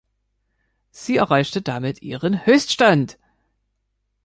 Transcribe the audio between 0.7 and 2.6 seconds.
Sie erreichte damit ihren